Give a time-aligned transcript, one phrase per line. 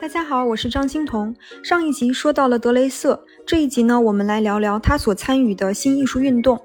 [0.00, 1.36] 大家好，我是张欣彤。
[1.62, 6.58] 上一集说到了德雷瑟，这一集呢，我们来聊聊他所参与的新艺术运动。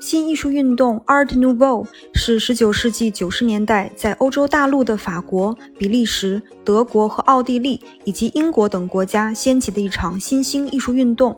[0.00, 11.36] 新艺术运动 （Art Nouveau） 是19世纪90年代在欧洲大陆的法国、比利时、德国和奥地利以及英国等国家掀起的一场新兴艺术运动，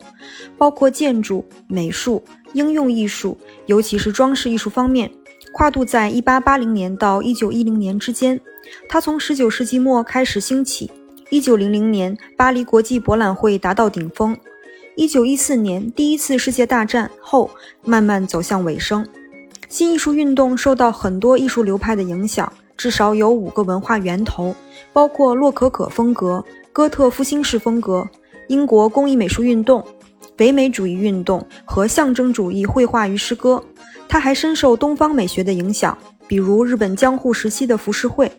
[0.57, 2.23] 包括建筑、美术、
[2.53, 3.37] 应用艺术，
[3.67, 5.11] 尤其是装饰艺术方面，
[5.53, 8.41] 跨度在1880年到1910年之间。
[8.89, 10.89] 它从19世纪末开始兴起。
[11.31, 14.37] 一九零零年，巴黎国际博览会达到顶峰。
[14.95, 17.49] 一九一四年，第一次世界大战后
[17.83, 19.05] 慢慢走向尾声。
[19.67, 24.55] 新艺术运动受到很多艺术流派的影响，至少有五个文化源头，
[24.93, 28.07] 包括洛可可风格、哥特复兴式风格、
[28.47, 29.83] 英国工艺美术运动、
[30.37, 33.61] 唯美主义运动和象征主义绘画与诗歌。
[34.07, 38.31] 它还深受东方美学的影响，比如日本江户时期的浮世绘。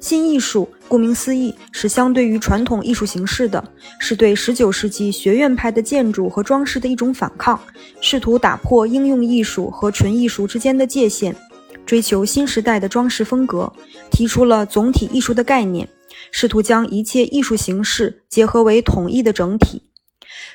[0.00, 3.62] 新艺术顾名思义是相对于传统艺术形式的，
[3.98, 7.60] 是对19世纪学院派的建筑和装饰的一种反抗，
[8.00, 11.36] 试图打破应用艺术和纯艺术之间的界限，
[11.84, 13.70] 追求新时代的装饰风格，
[14.10, 15.86] 提出了总体艺术的概念，
[16.32, 19.82] 试图将一切艺术形式结合为统一的整体。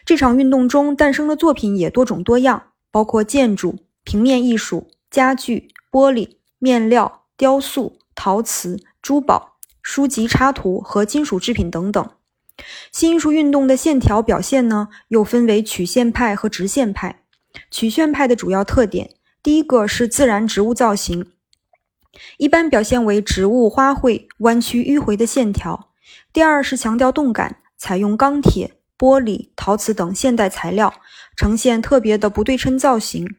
[0.03, 8.79] 这场运动中诞生的作品也多种多样，包括建筑、平面艺术、家具、玻璃、面料、雕塑、陶瓷。
[9.05, 12.09] 珠宝、书籍插图和金属制品等等。
[12.91, 17.21] 新艺术运动的线条表现呢，又分为曲线派和直线派。
[17.69, 19.11] 曲线派的主要特点，
[19.43, 21.27] 第一个是自然植物造型，
[22.37, 25.91] 一般表现为植物、花卉弯曲迂回的线条。
[26.33, 30.91] 第二是强调动感，采用钢铁、玻璃、陶瓷等现代材料，
[31.37, 33.35] 呈现特别的不对称造型。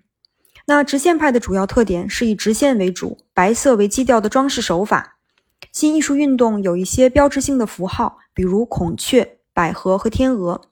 [0.66, 5.14] 那直线派的主要特点是以直线为主，白色为基调的装饰手法。
[5.76, 10.62] 新艺术运动有一些标志性的符号，比如孔雀、百合和天鹅。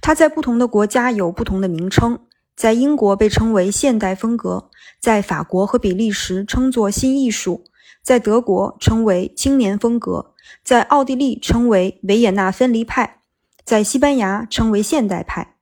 [0.00, 2.20] 它在不同的国家有不同的名称，
[2.56, 7.64] 在英国被称为现代风格，在法国和比利时称作新艺术，
[8.02, 10.32] 在德国称为青年风格，
[10.64, 13.18] 在奥地利称为维也纳分离派，
[13.66, 15.56] 在西班牙称为现代派。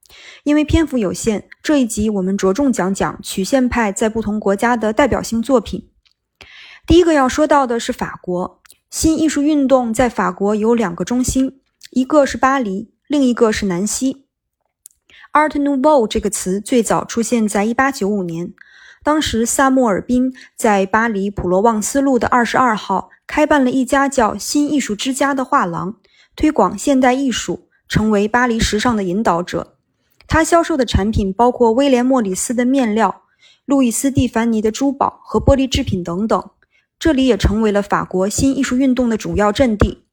[0.45, 5.91] 因为篇幅有限，这一集我们着重讲讲曲线派在不同国家的代表性作品。
[6.87, 8.58] 第一个要说到的是法国
[8.91, 11.61] 新艺术运动，在法国有两个中心，
[11.91, 14.25] 一个是巴黎，另一个是南希。
[15.35, 18.55] Art Nouveau 这个词最早出现在1895年，
[19.05, 25.97] 当时萨默尔宾在巴黎普罗旺斯路的二十二号开办了一家叫“新艺术之家”的画廊，
[26.35, 29.77] 推广现代艺术，成为巴黎时尚的引导者。
[30.27, 33.23] 他销售的产品包括威廉莫里斯的面料、
[33.67, 36.51] 路易斯蒂凡尼的珠宝和玻璃制品等等。
[36.99, 40.05] 这里也成为了法国新艺术运动的主要阵地。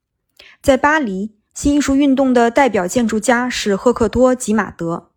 [0.61, 5.09] 在巴黎，新艺术运动的代表建筑家是赫克托·吉马德，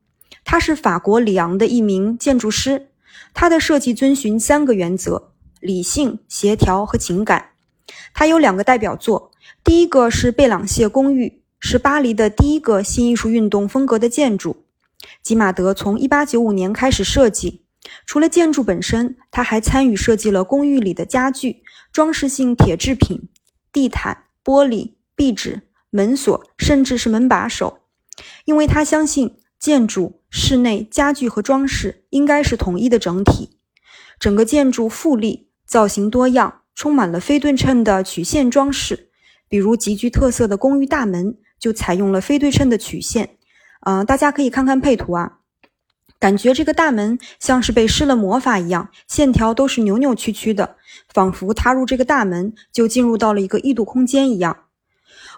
[0.44, 2.88] 他是法国里昂的一名建筑师。
[3.34, 7.50] 他的设计遵循三个原则：理性、协调和情感。
[8.14, 9.30] 他有两个代表作，
[9.62, 14.64] 第一个是贝朗谢公寓，是巴黎的第一个新艺术运动风格的建筑。
[15.22, 17.64] 吉马德从1895年开始设计。
[18.06, 21.62] 除了建筑本身，他还参与设计了公寓里的家具、
[21.92, 23.28] 装饰性铁制品、
[23.72, 27.80] 地毯、玻璃、壁纸、门锁，甚至是门把手。
[28.44, 33.58] 因为他相信建筑、室内家具和装饰应该是统一的整体。
[34.18, 39.10] 整个建筑富丽、造型多样，充满了非对称的曲线装饰。
[39.48, 43.38] 比如极具特色的公寓大门就采用了非对称的曲线。
[43.86, 45.38] 嗯，大家可以看看配图啊。
[46.20, 50.76] 感觉这个大门像是被施了魔法一样，线条都是扭扭曲曲的，
[51.14, 54.64] 仿佛踏入这个大门就进入到了一个异度空间一样。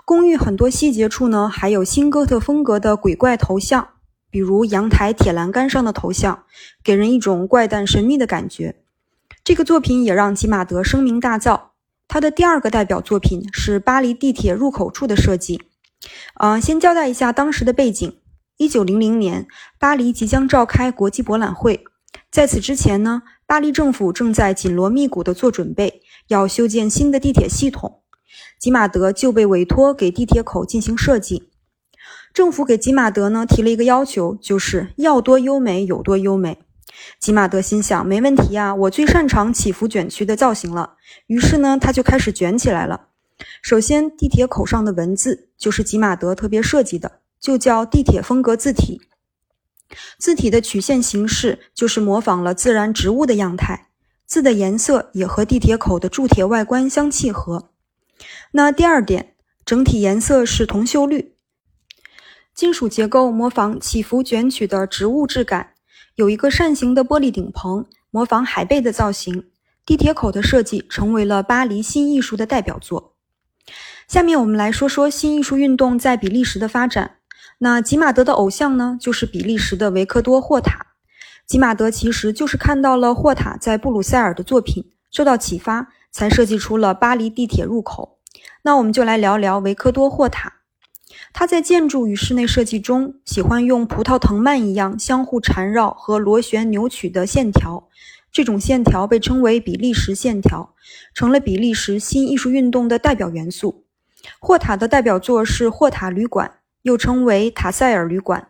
[0.06, 3.88] 公寓很多细节处呢，还有新哥特风格的鬼怪头像，
[4.30, 6.44] 比如阳台铁栏杆上的头像，
[6.82, 8.76] 给人一种怪诞神秘的感觉。
[9.44, 11.60] 这个作品也让吉马德声名大噪。
[12.08, 15.62] 他的第二个代表作品是巴黎地铁入口处的设计。
[16.34, 18.19] 呃，先交代一下当时的背景。
[18.60, 19.48] 一九零零年，
[19.78, 21.82] 巴黎即将召开国际博览会。
[22.30, 28.02] 在此之前呢，巴黎政府正在紧锣密鼓地做准备，要修建新的地铁系统。
[28.58, 31.48] 吉马德就被委托给地铁口进行设计。
[32.34, 36.58] 政府给吉马德呢提了一个要求，就是要多优美有多优美。
[37.18, 40.96] 吉马德心想，没问题啊，我最擅长起伏卷曲的造型了。
[41.28, 43.06] 于是呢，他就开始卷起来了。
[43.62, 47.19] 首先，地铁口上的文字就是吉马德特别设计的。
[47.40, 49.00] 就叫地铁风格字体，
[50.18, 53.88] 字体的曲线形式就是模仿了自然植物的样态，
[54.26, 57.70] 字的颜色也和地铁口的铸铁外观相契合。
[58.52, 59.34] 那第二点，
[59.64, 61.34] 整体颜色是铜锈绿。
[62.54, 65.70] 金属结构模仿起伏卷曲的植物质感，
[66.16, 69.46] 有一个扇形的玻璃顶棚，模仿海贝的造型。
[69.86, 73.16] 地铁口的设计成为了巴黎新艺术的代表作。
[74.06, 77.19] 下面我们来说说新艺术运动在比利时的发展。
[77.62, 80.86] 那吉马德的偶像呢，就是比利时的维克多·霍塔。
[81.46, 88.16] 吉马德其实就是看到了霍塔在布鲁塞尔的作品，受到启发，才设计出了巴黎地铁入口。
[88.62, 90.54] 那我们就来聊聊维克多·霍塔。
[91.34, 97.86] 他在建筑与室内设计中，喜欢用葡萄藤蔓一样相互缠绕和螺旋扭曲的线条，
[98.32, 100.74] 这种线条被称为比利时线条，
[101.12, 103.84] 成了比利时新艺术运动的代表元素。
[104.38, 108.48] 霍塔的代表作是霍塔旅馆，又称为塔塞尔旅馆，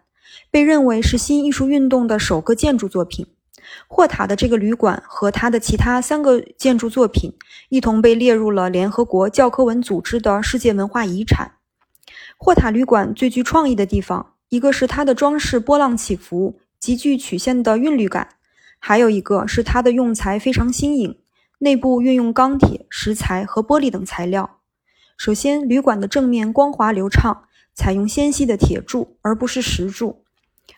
[0.50, 3.26] 被认为是新艺术运动的首个建筑作品。
[3.86, 7.34] 霍塔的这个旅馆和他的其他三个建筑作品
[7.68, 11.52] 一同被列入了联合国教科文组织的世界文化遗产。
[12.36, 18.28] 霍塔旅馆最具创意的地方，一个是它的装饰波浪起伏、极具曲线的韵律感，
[18.78, 21.18] 还有一个是它的用材非常新颖，
[21.58, 24.58] 内部运用钢铁、石材和玻璃等材料。
[25.16, 27.44] 首先，旅馆的正面光滑流畅，
[27.80, 30.22] 采用纤细的铁柱而不是石柱。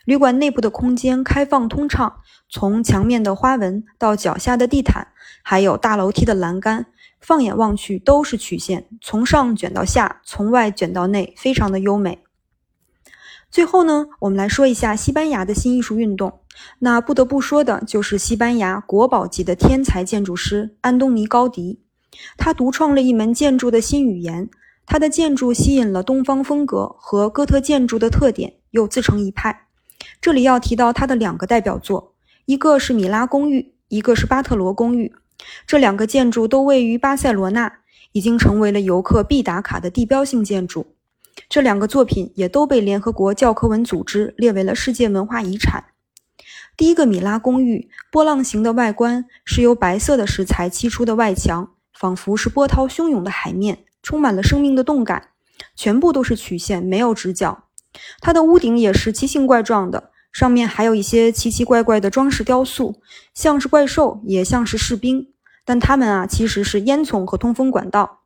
[0.05, 5.09] 旅馆内部的空间开放通畅，从墙面的花纹到脚下的地毯，
[5.43, 6.85] 还有大楼梯的栏杆。
[7.19, 12.19] 放眼望去都是曲线，从上卷到下，从外卷到内，非常的优美。
[13.51, 16.39] 最后呢，我们来说一下西班牙的新艺术运动。
[16.79, 21.81] 那不得不说的就是西班牙国宝级的天才建筑师安东尼高迪，
[22.37, 24.49] 他独创了一门建筑的新语言。
[24.85, 29.67] 它的建筑吸引了东方风格和哥特建筑的特点，又自成一派。
[30.19, 32.15] 这里要提到它的两个代表作，
[32.45, 35.13] 一个是米拉公寓，一个是巴特罗公寓。
[35.65, 37.79] 这两个建筑都位于巴塞罗那，
[38.11, 40.95] 已经成为了游客必打卡的地标性建筑。
[41.49, 45.85] 这两个作品也都被联合国教科文组织列为了世界文化遗产。
[46.77, 55.29] 第一个米拉公寓，波浪形的外观是由白色的石材砌出的外墙，仿佛是波涛汹涌的海面，充满了生命的动感，
[55.75, 57.63] 全部都是曲线，没有直角。
[58.19, 60.11] 它的屋顶也是奇形怪状的。
[60.31, 62.99] 上面还有一些奇奇怪怪的装饰雕塑，
[63.35, 65.27] 像是怪兽，也像是士兵，
[65.63, 68.21] 但它们啊其实是烟囱和通风管道。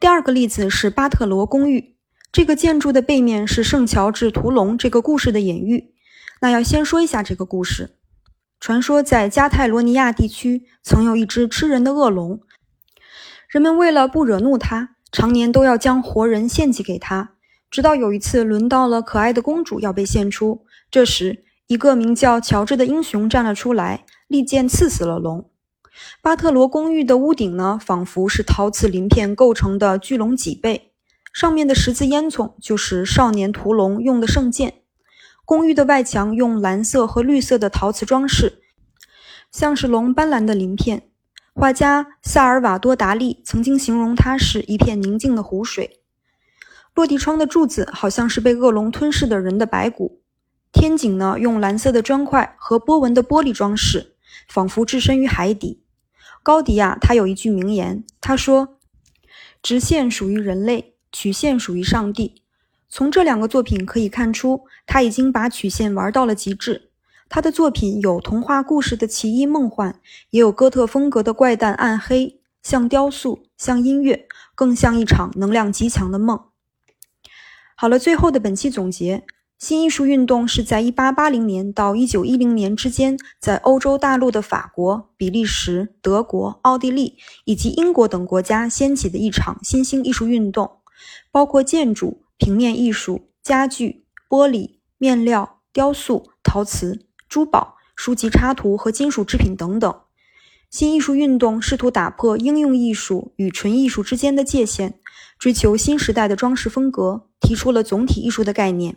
[0.00, 1.96] 第二个例子是巴特罗公寓，
[2.32, 5.92] 这个建筑的背面是圣乔治屠龙这个故事的隐喻。
[6.40, 7.98] 那要先说一下这个故事。
[8.58, 12.40] 传说在加泰罗尼亚地区曾有一只吃人的恶龙，
[13.54, 17.34] 人们为了不惹怒他，常年都要将活人献祭给他。
[17.70, 25.48] 直到有一次轮到了可爱的公主要被献出，这时一个名叫乔治的英雄站了出来，利剑刺死了龙。
[26.20, 30.90] 巴特罗公寓的屋顶呢，仿佛是陶瓷鳞片构成的巨龙脊背，
[31.32, 34.80] 上面的十字烟囱就是少年屠龙用的圣剑。
[35.44, 38.62] 公寓的外墙用蓝色和绿色的陶瓷装饰，
[39.52, 41.04] 像是龙斑斓的鳞片。
[41.56, 46.00] 画家萨尔瓦多·达利曾经形容它是一片宁静的湖水。
[46.94, 50.20] 落地窗的柱子好像是被恶龙吞噬的人的白骨，
[50.72, 54.16] 天井呢用蓝色的砖块和波纹的玻璃装饰，
[54.48, 55.84] 仿佛置身于海底。
[56.42, 58.80] 高迪亚他有一句名言，他说
[59.62, 62.42] ：“直线属于人类，曲线属于上帝。”
[62.90, 66.90] 从这两个作品可以看出，他已经把曲线玩到了极致。
[67.28, 70.00] 他的作品有童话故事的奇异梦幻，
[70.30, 76.40] 也有哥特风格的怪诞暗黑，像雕塑，像音乐，更像一场能量极强的梦。
[77.76, 79.24] 好了，最后的本期总结：
[79.58, 90.78] 新艺术运动是在1880年到1910年之间，在欧洲大陆的法国、比利时、德国、奥地利以及英国等国家掀起的一场新兴艺术运动，
[91.32, 99.94] 包括建筑、平面艺术、家具、玻璃、面料、雕塑、陶瓷、珠宝、书籍插图和金属制品等等。
[100.70, 104.98] 新艺术运动试图打破应用艺术与纯艺术之间的界限。
[105.38, 108.96] 追求新时代的装饰风格，提出了总体艺术的概念。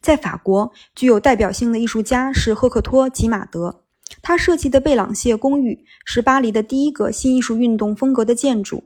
[0.00, 3.82] 在法国，具有代表性的艺术家是赫克托·吉马德，
[4.22, 8.84] 他设计的贝朗谢公寓是巴黎的第一个新艺术运动风格的建筑。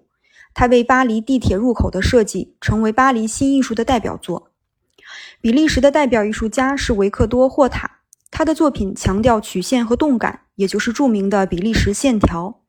[0.52, 4.50] 他为巴黎地铁入口的设计成为巴黎新艺术的代表作。
[5.40, 7.99] 比利时的代表艺术家是维克多·霍塔，
[8.30, 12.60] 他的作品强调曲线和动感，也就是著名的比利时线条。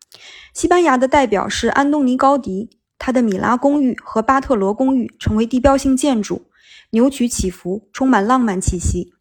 [0.53, 2.69] 西班牙的代表是安东尼·高迪。
[3.03, 6.45] 他的米拉公寓和巴特罗公寓成为地标性建筑，
[6.91, 9.11] 扭曲起伏，充满浪漫气息。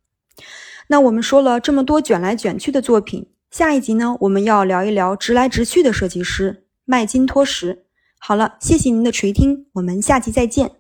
[0.88, 7.85] 那我们说了这么多卷来卷去的作品，下一集呢，我们要聊一聊直来直去的设计师麦金托什。
[8.18, 10.79] 好了，谢谢您的垂听，我们下期再见。